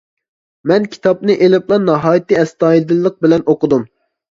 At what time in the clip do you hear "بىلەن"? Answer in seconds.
3.29-3.49